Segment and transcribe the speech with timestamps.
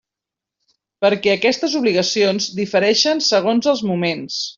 [1.05, 4.41] Perquè aquestes obligacions difereixen segons els moments.